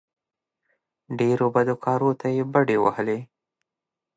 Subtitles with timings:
[1.19, 3.19] ډېرو بدو کارو ته یې بډې وهلې.